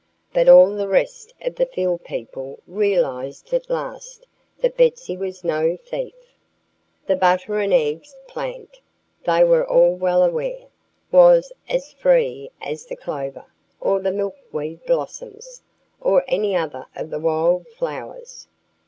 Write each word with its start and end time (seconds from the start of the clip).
But 0.33 0.49
all 0.49 0.73
the 0.75 0.87
rest 0.87 1.31
of 1.45 1.53
the 1.57 1.67
field 1.67 2.03
people 2.03 2.57
realized 2.65 3.53
at 3.53 3.69
last 3.69 4.25
that 4.57 4.75
Betsy 4.75 5.15
was 5.15 5.43
no 5.43 5.77
thief. 5.77 6.15
The 7.05 7.15
butter 7.15 7.59
and 7.59 7.71
eggs 7.71 8.15
plant, 8.27 8.79
they 9.25 9.43
were 9.43 9.63
well 9.69 10.23
aware, 10.23 10.65
was 11.11 11.53
as 11.69 11.91
free 11.93 12.49
as 12.63 12.87
the 12.87 12.95
clover, 12.95 13.45
or 13.79 13.99
the 13.99 14.11
milk 14.11 14.37
weed 14.51 14.83
blossoms, 14.87 15.61
or 16.01 16.25
any 16.27 16.55
other 16.55 16.87
of 16.95 17.11
the 17.11 17.19
wild 17.19 17.67
flowers. 17.67 18.47